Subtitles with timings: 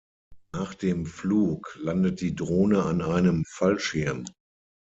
[0.55, 4.25] Nach dem Flug landet die Drohne an einem Fallschirm.